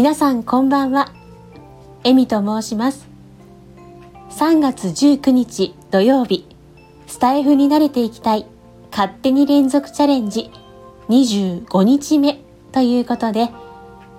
[0.00, 1.12] 皆さんこんばんは。
[2.04, 3.06] エミと申します。
[4.30, 6.46] 3月19日土曜日、
[7.06, 8.46] スタイフに慣れていきたい
[8.90, 10.50] 勝手に連続チャレンジ
[11.10, 12.40] 25日目
[12.72, 13.50] ということで、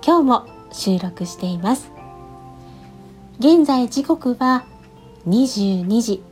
[0.06, 1.90] 今日も収録しています。
[3.40, 4.64] 現在時刻は
[5.26, 6.22] 22時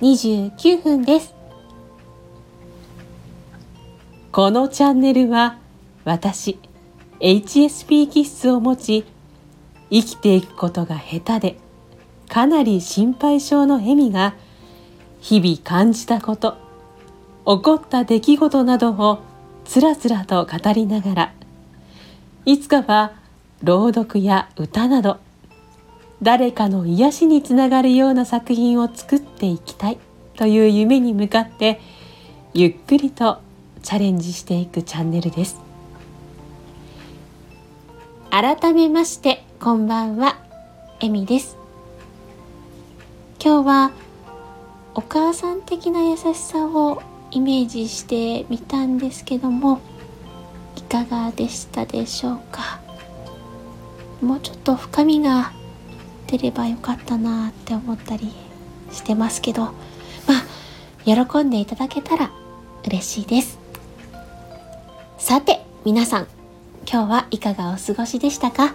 [0.00, 1.36] 29分です。
[4.32, 5.56] このチャンネルは
[6.04, 6.58] 私、
[7.20, 9.04] HSP 気質を持ち、
[9.90, 11.58] 生きていくことが下手で、
[12.28, 14.34] かなり心配性のエミが、
[15.20, 16.56] 日々感じたこと、
[17.44, 19.18] 起こった出来事などを
[19.64, 21.34] つらつらと語りながら、
[22.44, 23.12] いつかは
[23.64, 25.18] 朗読や歌など、
[26.22, 29.98] 誰かの癒しにつながるような作品を作っていきたい
[30.36, 31.80] という夢に向かって
[32.54, 33.38] ゆっくりと
[33.82, 35.67] チャレンジしていくチャンネルです。
[38.30, 40.38] 改めましてこんばんは。
[41.00, 41.56] エミです。
[43.42, 43.90] 今日は
[44.94, 49.80] お母さん的な優しさをイメージしてみたんですけども
[50.76, 52.80] いかがでしたでしょうか？
[54.20, 55.52] もうちょっと深みが
[56.26, 58.30] 出ればよかったなって思ったり
[58.92, 59.72] してますけどま
[61.06, 62.30] あ喜んでいただけたら
[62.86, 63.58] 嬉しいです。
[65.16, 66.28] さて皆さん
[66.90, 68.74] 今日はいかがお過ごしでしたか？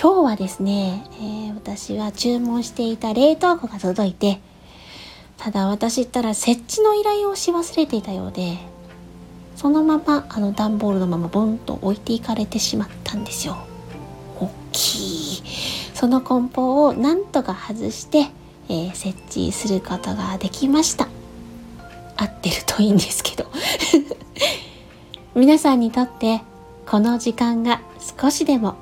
[0.00, 4.38] 今日はですね、えー、私は注文していた冷凍庫が届いて
[5.36, 8.58] ただ私ったら設置の依頼をし忘れていたようで
[9.56, 13.56] そのままあの段ボールのままボンと置いていかれてしまったんですよ。
[14.38, 15.42] 大きい。
[15.94, 18.28] その梱包をなんとか外して、
[18.68, 21.08] えー、設置することができました。
[22.16, 23.46] 合ってるといいんですけど。
[25.34, 26.40] 皆さんにとって
[26.90, 27.82] この時間が
[28.18, 28.74] 少しでも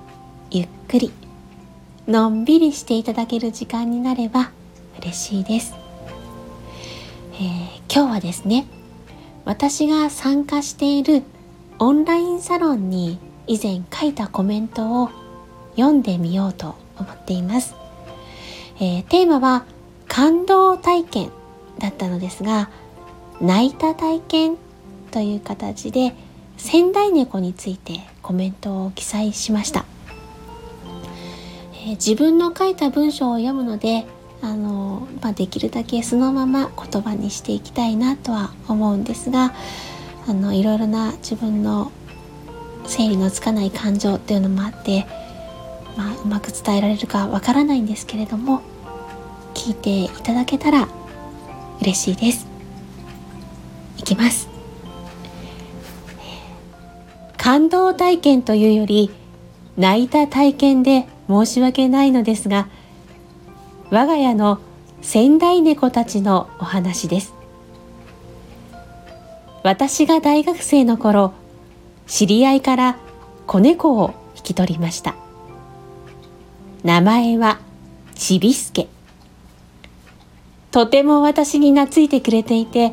[0.52, 1.12] ゆっくり
[2.06, 4.52] のんびりしていただける時間になれば
[5.00, 5.74] 嬉しいです、
[7.34, 8.68] えー、今日はですね
[9.44, 11.24] 私が参加している
[11.80, 13.18] オンラインサロンに
[13.48, 15.10] 以前書いたコメントを
[15.74, 17.74] 読んでみようと思っています、
[18.76, 19.64] えー、テーマは
[20.06, 21.32] 感動体験
[21.80, 22.70] だったのですが
[23.40, 24.56] 泣いた体験
[25.10, 26.14] という形で
[26.56, 29.84] 仙台猫についてコメントを記載しました、
[31.72, 34.06] えー、自分の書いた文章を読むので
[34.42, 39.54] あの、まあ、できるだけそのまま言葉にしていきたいなとは思うんですが
[40.28, 41.92] あのいろいろな自分の
[42.86, 45.06] 整理のつかない感情っていうのもあって
[45.96, 48.60] まあ、うまく伝えられるかわからないんですけれども
[49.54, 50.88] 聞いていただけたら
[51.80, 52.46] 嬉しいです。
[53.98, 54.55] いきます。
[57.46, 59.08] 感動体験というより
[59.76, 62.66] 泣いた体験で申し訳ないのですが
[63.90, 64.58] 我が家の
[65.00, 67.34] 仙台猫たちのお話です
[69.62, 71.34] 私が大学生の頃
[72.08, 72.98] 知り合いから
[73.46, 75.14] 子猫を引き取りました
[76.82, 77.60] 名前は
[78.16, 78.88] ちびすけ。
[80.72, 82.92] とても私に懐いてくれていて、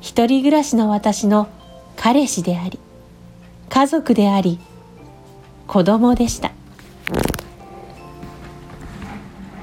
[0.00, 1.48] 一人暮らしの私の
[1.96, 2.78] 彼氏であり、
[3.72, 4.58] 家族であり、
[5.66, 6.52] 子供でした。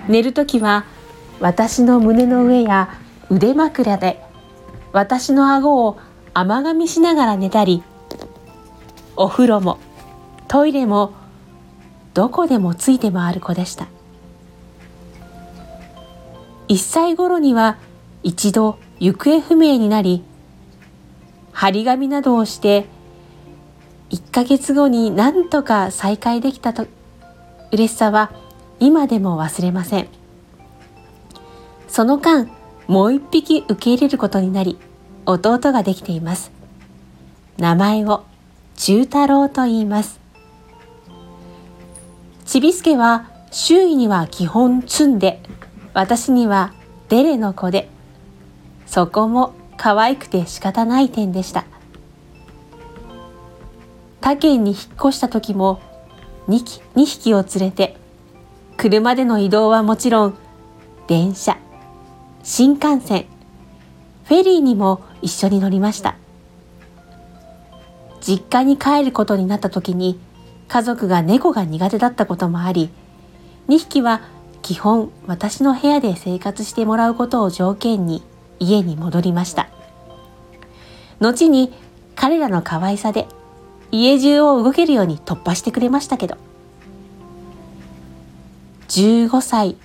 [0.08, 0.86] 寝るときは
[1.40, 2.90] 私の胸の上や
[3.30, 4.20] 腕枕で
[4.94, 6.00] 私の顎を
[6.34, 7.84] 甘噛みしながら寝たり、
[9.16, 9.78] お風呂も
[10.48, 11.14] トイレも
[12.16, 13.90] どこでもついて回る子でした
[16.68, 17.78] 1歳頃には
[18.24, 20.24] 一度行方不明になり
[21.52, 22.88] 張り紙などをして
[24.10, 26.88] 1ヶ月後に何とか再会できたと
[27.72, 28.32] 嬉しさは
[28.80, 30.08] 今でも忘れません。
[31.88, 32.50] その間
[32.88, 34.80] もう一匹受け入れることになり
[35.26, 36.52] 弟ができています。
[37.58, 38.24] 名前を
[38.78, 40.20] 中太郎と言います。
[42.46, 45.42] ちびすけは周囲には基本積んで、
[45.94, 46.74] 私には
[47.10, 47.90] デレの子で、
[48.88, 51.66] そこも可愛くて仕方ない点でした。
[54.22, 55.82] 他県に引っ越した時も
[56.48, 57.98] 2, 2匹を連れて、
[58.78, 60.38] 車での移動はもちろん、
[61.08, 61.58] 電車、
[62.44, 63.26] 新幹線、
[64.26, 66.16] フェリーにも一緒に乗りました。
[68.22, 70.20] 実家に帰ることになった時に、
[70.70, 72.90] 家族が猫が苦手だったこともあり
[73.68, 74.22] 2匹は
[74.62, 78.24] 基本私の部屋で生活してもらうことを条件に
[78.60, 79.68] 家に戻りました
[81.20, 81.74] 後に
[82.16, 83.28] 彼らの可愛さで
[83.92, 86.38] 家中を動けるように突破してくれましたけど
[88.90, 89.78] 15歳、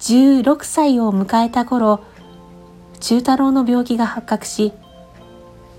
[0.00, 2.00] 16歳を迎えた頃、
[3.00, 4.72] 中太郎の病気が発覚し、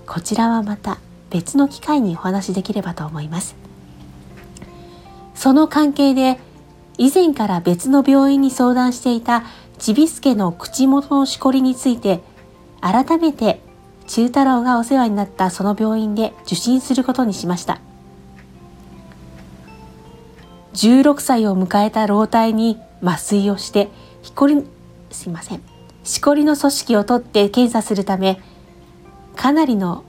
[0.06, 0.98] こちらはまた
[1.28, 3.56] 別の機会にお話しできればと思います。
[5.34, 6.38] その関係で、
[6.98, 9.42] 以前から別の病院に相談していた
[9.78, 12.20] ちびすけの口元のしこりについて、
[12.80, 13.60] 改めて
[14.06, 17.80] 中太郎がお世話になったその病院で受診することにしました。
[20.74, 23.88] 16歳を迎えた老体に麻酔をして、
[24.22, 24.64] ひこり、
[25.10, 25.62] すいません。
[26.04, 28.40] しこりの組織を取って検査するため、
[29.34, 30.04] かなりの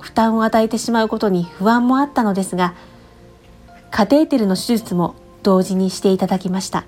[0.00, 2.74] 負担を与えてしまうことに不安もあったのですが、
[3.90, 6.84] カテーテルの手術も同時にしていただきました。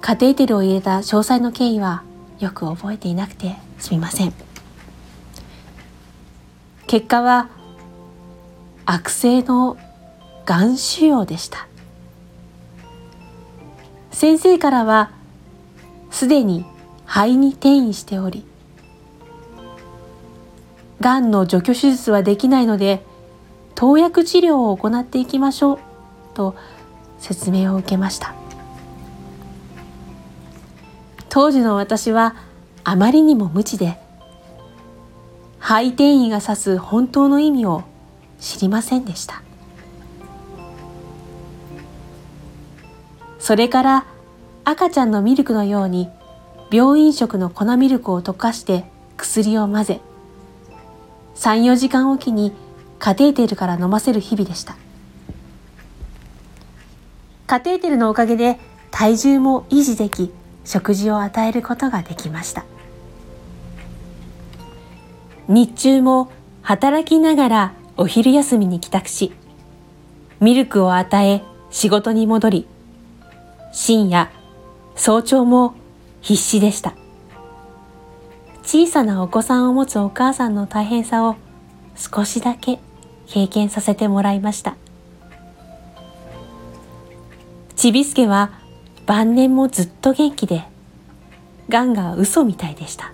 [0.00, 2.04] カテーテルを入れた詳細の経緯は
[2.38, 4.32] よく覚えていなくてすみません。
[6.86, 7.48] 結果は
[8.84, 9.76] 悪性の
[10.44, 11.66] がん腫瘍でした。
[14.12, 15.10] 先生からは
[16.10, 16.64] すでに
[17.04, 18.44] 肺に転移しており、
[21.00, 23.04] がんの除去手術はできないので、
[23.74, 25.78] 投薬治療を行っていきましょう
[26.34, 26.56] と
[27.18, 28.34] 説明を受けました。
[31.36, 32.34] 当時の私は
[32.82, 33.98] あまりにも無知で、
[35.58, 37.84] 肺転移が指す本当の意味を
[38.40, 39.42] 知りませんでした。
[43.38, 44.06] それから
[44.64, 46.08] 赤ちゃんのミルクのように
[46.72, 48.86] 病院食の粉ミルクを溶かして
[49.18, 50.00] 薬を混ぜ、
[51.34, 52.54] 3、4時間おきに
[52.98, 54.74] カテーテルから飲ませる日々でした。
[57.46, 58.58] カテーテルのおかげで
[58.90, 60.32] 体重も維持でき、
[60.66, 62.64] 食事を与えることができました。
[65.48, 66.30] 日中も
[66.60, 69.32] 働きながらお昼休みに帰宅し
[70.40, 72.66] ミルクを与え仕事に戻り
[73.72, 74.30] 深夜
[74.96, 75.74] 早朝も
[76.20, 76.94] 必死でした。
[78.64, 81.36] 小さなお子さんを持つお母さんの大変さを
[81.94, 82.80] 少しだけ
[83.28, 84.76] 経験させてもらいました。
[87.76, 88.50] ちびすけは
[89.06, 90.64] 晩年もずっと元気で、
[91.68, 93.12] がんが嘘みたいでした。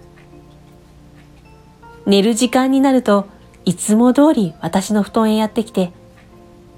[2.07, 3.27] 寝る時間になると
[3.65, 5.93] いつも通り私の布団へやってきて、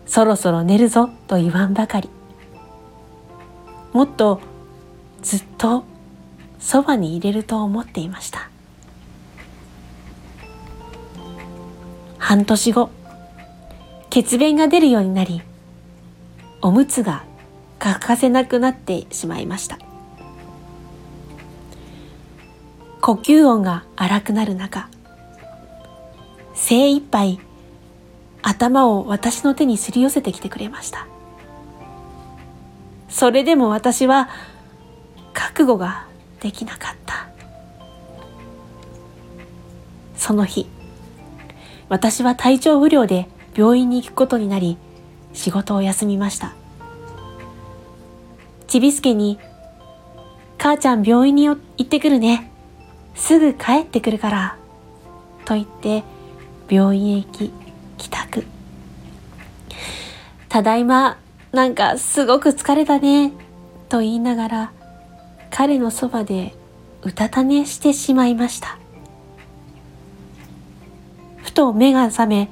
[0.06, 2.10] そろそろ寝るぞと言わんばかり。
[3.92, 4.40] もっと
[5.22, 5.84] ずっと
[6.58, 8.50] そばに入れると思っていました。
[12.18, 12.90] 半年後、
[14.10, 15.42] 血便が出るようになり、
[16.60, 17.24] おむつが
[17.84, 19.78] 欠かせなくなってしまいました。
[23.02, 24.88] 呼吸音が荒くなる中
[26.54, 27.38] 精一杯
[28.40, 31.06] 頭を私の手にすり寄せてきてくれました。
[33.10, 34.30] それでも私は
[35.34, 36.06] 覚悟が
[36.40, 37.28] できなかった。
[40.16, 40.66] その日
[41.90, 44.78] 私は体調不良で病院に行くことになり
[45.34, 46.54] 仕事を休みました。
[48.74, 49.38] ちびすけに、
[50.58, 52.50] 母ちゃん病院に行ってくるね。
[53.14, 54.56] すぐ帰ってくるから。
[55.44, 56.02] と言って
[56.68, 57.52] 病院へ行き
[57.98, 58.44] 帰宅。
[60.48, 61.18] ただいま、
[61.52, 63.30] なんかすごく疲れたね。
[63.88, 64.72] と言いながら
[65.52, 66.52] 彼のそばで
[67.02, 68.76] うたた寝してしまいました。
[71.44, 72.48] ふと目が覚め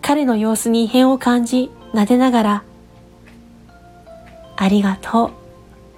[0.00, 2.64] 彼の様子に異変を感じ撫でながら
[4.56, 5.41] ありがとう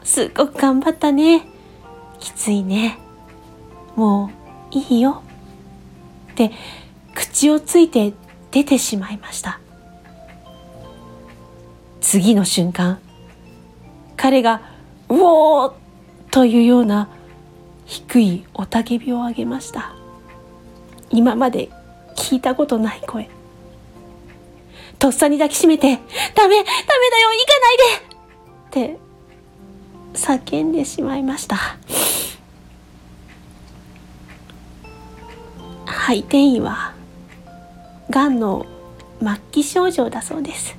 [0.04, 1.46] すっごく頑張ったね。
[2.20, 2.99] きついね。
[3.96, 4.30] も
[4.73, 5.23] ういいよ。
[6.32, 6.52] って
[7.14, 8.12] 口をついて
[8.50, 9.61] 出てしまいました。
[12.00, 13.00] 次の瞬間、
[14.16, 14.61] 彼が
[15.08, 15.73] うおー
[16.30, 17.08] というような
[17.87, 19.94] 低い雄たけびを上げました。
[21.11, 21.70] 今まで
[22.16, 23.30] 聞いたことない声。
[24.99, 26.02] とっさに抱きしめて、ダメ、
[26.34, 26.64] ダメだよ、
[27.30, 27.46] 行
[28.70, 29.04] かないでって
[30.14, 31.56] 叫んでしまいました。
[35.85, 36.94] 肺転移は
[38.11, 38.66] がんの
[39.21, 40.76] 末期症状だそうです。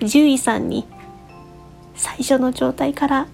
[0.00, 0.86] 獣医さんに
[1.94, 3.26] 最初の状態から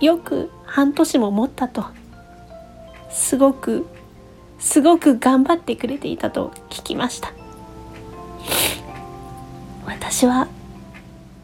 [0.00, 1.84] よく半年も持ったと
[3.10, 3.86] すごく
[4.58, 7.32] すごく頑張ってくれていたと聞きました。
[9.86, 10.48] 私は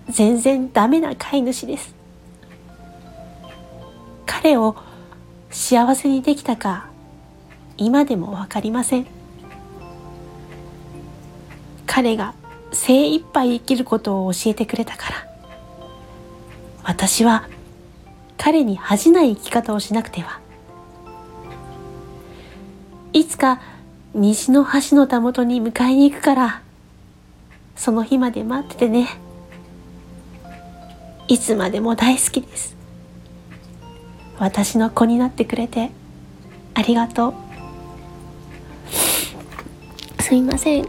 [0.09, 1.95] 全然ダメな飼い主です。
[4.25, 4.77] 彼を
[5.51, 6.89] 幸せにできたか
[7.77, 9.07] 今でも分かりません。
[11.87, 12.35] 彼が
[12.73, 15.17] 精一杯生きることを教えてくれたから。
[16.85, 17.49] 私は
[18.37, 20.41] 彼に恥じない生き方をしなくては。
[23.13, 23.61] いつか
[24.15, 26.63] 西の橋のたもとに迎えに行くから。
[27.75, 29.09] その日まで待っててね。
[31.29, 32.77] いつまでも大好きです。
[34.39, 35.91] 私の子になってくれて
[36.75, 37.35] ありがとう。
[40.23, 40.89] すいません。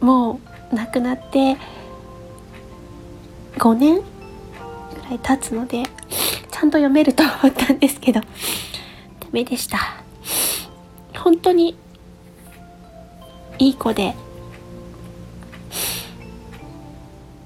[0.00, 0.40] も
[0.72, 1.56] う亡くなって
[3.56, 4.02] 5年ぐ
[5.10, 5.82] らい経つので
[6.50, 8.26] ちゃんと読めると思ったんですけどダ
[9.32, 9.78] メでした。
[11.18, 11.76] 本当に
[13.58, 14.14] いい子で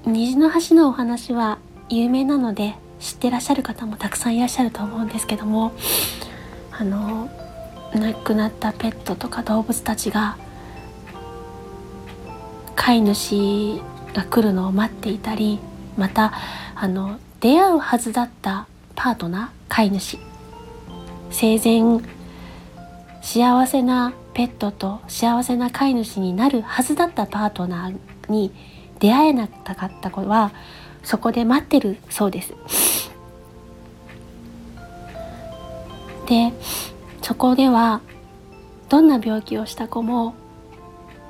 [0.05, 1.59] 虹の橋のお話は
[1.93, 5.73] 有名なので知ってらっしゃる方もたくさんいらっしゃると思うんですけども
[6.71, 7.29] あの
[7.93, 10.37] 亡くなったペットとか動物たちが
[12.75, 13.81] 飼い主
[14.13, 15.59] が来るのを待っていたり
[15.97, 16.33] また
[16.75, 20.17] あの出会うはずだったパートナー飼い主
[21.29, 22.01] 生前
[23.21, 28.51] 幸せなペットと幸せな飼い主になるはずだったパートナーに
[28.99, 30.51] 出会えなかった子は
[31.03, 32.53] そこで待ってるそうです。
[36.25, 36.53] で
[37.21, 38.01] そこでは
[38.89, 40.35] どんな病気をした子も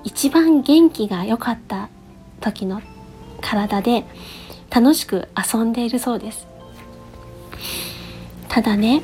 [0.03, 1.89] 一番元気が良かった
[2.41, 2.81] 時の
[3.41, 4.05] 体で
[4.69, 6.47] 楽しく遊んでいるそうです
[8.49, 9.03] ただね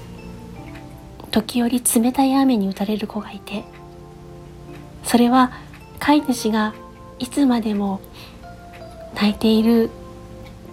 [1.31, 3.63] 時折冷たい雨に打たれる子がいて
[5.03, 5.51] それは
[5.99, 6.73] 飼い主が
[7.19, 8.01] いつまでも
[9.15, 9.89] 泣いている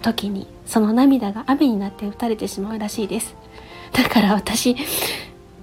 [0.07, 3.35] 時にその涙が雨になって打たれてしまうらしいです。
[3.91, 4.75] だから私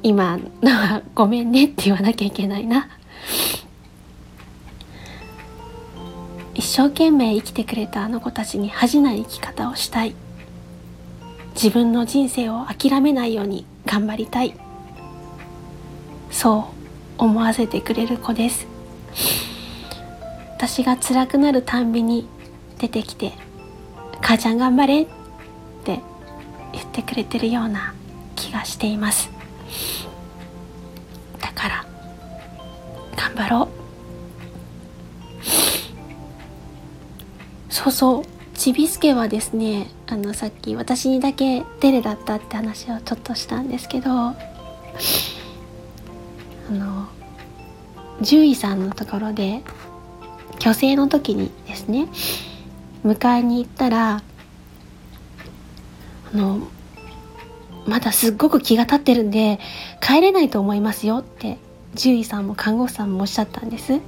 [0.02, 2.88] 今のはごめんねって言わなきゃいけないな。
[6.54, 10.14] 一生懸命生きてくれたあの子たちに恥じない生き方をしたい。
[11.54, 14.54] 自分の人生を諦めないように頑張りたい。
[16.30, 16.70] そ
[17.18, 18.66] う思わせてくれる子です。
[20.56, 22.26] 私が辛くなるたんびに
[22.78, 23.32] 出てきて
[24.24, 25.06] 「母ちゃん頑張れ」っ
[25.84, 26.00] て
[26.72, 27.92] 言ってくれてるような
[28.34, 29.30] 気がしています。
[31.40, 31.86] だから
[33.16, 33.68] 頑張ろう。
[37.68, 44.34] そうそうちびすけはですねあのさっき私にだけデレだったって話をちょっとしたんですけどあ
[46.70, 47.08] の
[48.20, 49.60] 獣医さんのところで
[50.60, 52.08] 虚勢の時にですね
[53.04, 54.22] 迎えに行ったら
[56.32, 56.66] あの
[57.86, 59.60] まだすっごく気が立ってるんで
[60.00, 61.58] 帰れないと思いますよって
[61.94, 64.00] 獣医さんも看護師さんもおっしゃったんです。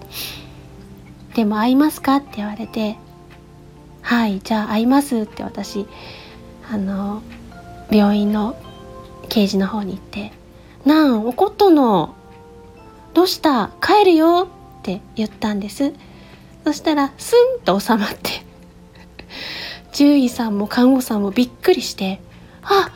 [1.34, 2.96] でも会いますかって言われて
[4.00, 5.86] はいじゃあ会いますって私
[6.70, 7.22] あの
[7.90, 8.56] 病院の
[9.28, 10.32] 刑事の方に行って
[10.86, 12.14] 「なん怒っとの？
[13.12, 13.70] どうした？
[13.82, 14.48] 帰るよ」
[14.80, 15.92] って言ったんです。
[16.64, 18.30] そしたらスンと収まって。
[19.96, 22.20] 獣医さんも看護師さんもびっくりして
[22.62, 22.90] 「あ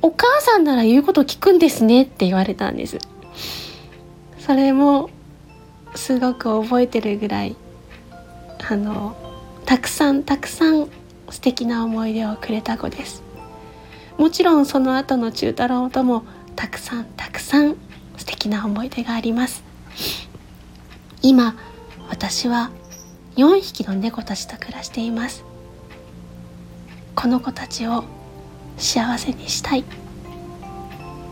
[0.00, 2.98] お母さんなら言うこと聞くんですね」って言われたんです。
[4.38, 5.10] それも
[5.94, 7.56] すごく覚えてるぐらい
[8.70, 9.14] あの
[9.66, 10.88] たくさんたくさん
[11.28, 13.22] 素敵な思い出をくれた子です。
[14.16, 17.76] もちろんその後の中太郎ともたくさんたくさん
[18.16, 19.62] 素敵な思い出があります。
[21.20, 21.54] 今
[22.08, 22.70] 私は
[23.36, 25.45] 4匹の猫たちと暮らしています。
[27.26, 28.04] この子たちを
[28.78, 29.82] 幸せにしたい。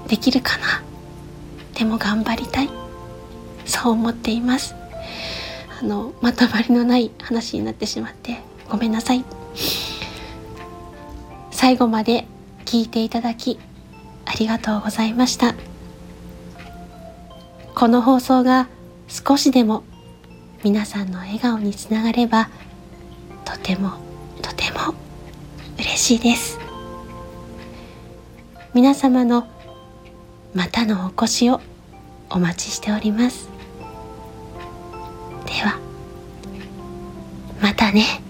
[0.08, 0.82] できるかな？
[1.78, 2.70] でも頑張りたい。
[3.64, 4.74] そう思っています。
[5.80, 9.24] あのまとまりのない話になってしまってごめんなさい。
[11.52, 12.26] 最後まで
[12.64, 13.60] 聞いていただき
[14.24, 15.54] ありがとうございました。
[17.76, 18.66] この放送が
[19.06, 19.84] 少しでも
[20.64, 22.50] 皆さんの笑顔につながれば
[23.44, 24.02] とても
[25.94, 26.58] 嬉しいです
[28.74, 29.46] 皆様の
[30.52, 31.60] またのお越しを
[32.30, 33.48] お待ちしております
[35.46, 35.78] では
[37.62, 38.23] またね。